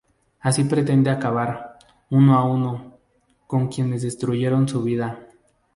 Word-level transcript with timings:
Así 0.39 0.63
pretende 0.63 1.11
acabar, 1.11 1.77
uno 2.09 2.33
a 2.35 2.43
uno, 2.43 2.97
con 3.45 3.67
quieren 3.67 3.95
destruyeron 3.99 4.67
su 4.67 4.81
vida. 4.81 5.27